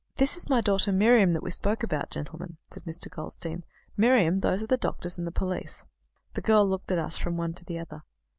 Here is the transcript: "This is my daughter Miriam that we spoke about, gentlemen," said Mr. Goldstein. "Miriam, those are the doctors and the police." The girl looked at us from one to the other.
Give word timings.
"This 0.17 0.35
is 0.35 0.49
my 0.49 0.61
daughter 0.61 0.91
Miriam 0.91 1.29
that 1.29 1.43
we 1.43 1.51
spoke 1.51 1.83
about, 1.83 2.09
gentlemen," 2.09 2.57
said 2.71 2.85
Mr. 2.85 3.07
Goldstein. 3.07 3.63
"Miriam, 3.95 4.39
those 4.39 4.63
are 4.63 4.65
the 4.65 4.75
doctors 4.75 5.15
and 5.19 5.27
the 5.27 5.31
police." 5.31 5.85
The 6.33 6.41
girl 6.41 6.67
looked 6.67 6.91
at 6.91 6.97
us 6.97 7.17
from 7.19 7.37
one 7.37 7.53
to 7.53 7.65
the 7.65 7.77
other. 7.77 8.01